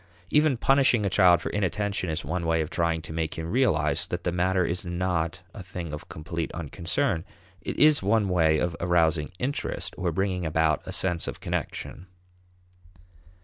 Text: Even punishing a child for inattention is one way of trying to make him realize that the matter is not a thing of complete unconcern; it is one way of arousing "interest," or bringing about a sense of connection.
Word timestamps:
Even 0.31 0.57
punishing 0.57 1.05
a 1.05 1.11
child 1.11 1.43
for 1.43 1.51
inattention 1.51 2.09
is 2.09 2.25
one 2.25 2.43
way 2.47 2.61
of 2.61 2.71
trying 2.71 3.03
to 3.03 3.13
make 3.13 3.35
him 3.35 3.51
realize 3.51 4.07
that 4.07 4.23
the 4.23 4.31
matter 4.31 4.65
is 4.65 4.83
not 4.83 5.41
a 5.53 5.61
thing 5.61 5.93
of 5.93 6.09
complete 6.09 6.51
unconcern; 6.53 7.23
it 7.61 7.77
is 7.77 8.01
one 8.01 8.27
way 8.27 8.57
of 8.57 8.75
arousing 8.79 9.31
"interest," 9.37 9.93
or 9.99 10.11
bringing 10.11 10.43
about 10.43 10.81
a 10.87 10.91
sense 10.91 11.27
of 11.27 11.39
connection. 11.39 12.07